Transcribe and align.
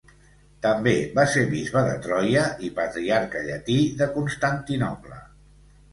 També 0.65 0.93
va 1.19 1.25
ser 1.33 1.43
bisbe 1.51 1.83
de 1.89 1.93
Troia 2.07 2.45
i 2.69 2.71
Patriarca 2.79 3.45
llatí 3.51 3.79
de 4.01 4.09
Constantinoble. 4.19 5.25